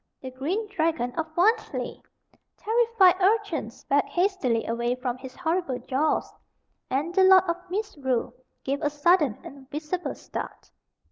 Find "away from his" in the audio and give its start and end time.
4.65-5.35